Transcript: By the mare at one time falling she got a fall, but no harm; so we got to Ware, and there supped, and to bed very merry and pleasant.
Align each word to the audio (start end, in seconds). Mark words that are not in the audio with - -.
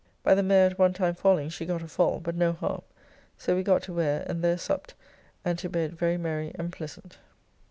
By 0.23 0.33
the 0.33 0.41
mare 0.41 0.71
at 0.71 0.79
one 0.79 0.93
time 0.93 1.13
falling 1.13 1.49
she 1.49 1.63
got 1.67 1.83
a 1.83 1.87
fall, 1.87 2.19
but 2.19 2.33
no 2.35 2.53
harm; 2.53 2.81
so 3.37 3.55
we 3.55 3.61
got 3.61 3.83
to 3.83 3.93
Ware, 3.93 4.23
and 4.27 4.43
there 4.43 4.57
supped, 4.57 4.95
and 5.45 5.59
to 5.59 5.69
bed 5.69 5.95
very 5.95 6.17
merry 6.17 6.53
and 6.55 6.71
pleasant. 6.73 7.19